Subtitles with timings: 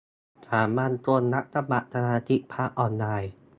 [0.47, 3.31] สามัญชน รับสมัครสมาชิกพรรคออนไลน์